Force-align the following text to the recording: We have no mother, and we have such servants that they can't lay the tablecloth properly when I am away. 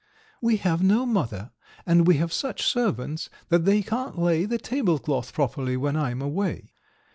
We 0.41 0.57
have 0.57 0.81
no 0.81 1.05
mother, 1.05 1.51
and 1.85 2.07
we 2.07 2.15
have 2.17 2.33
such 2.33 2.65
servants 2.65 3.29
that 3.49 3.65
they 3.65 3.83
can't 3.83 4.17
lay 4.17 4.45
the 4.45 4.57
tablecloth 4.57 5.31
properly 5.31 5.77
when 5.77 5.95
I 5.95 6.09
am 6.09 6.23
away. 6.23 6.73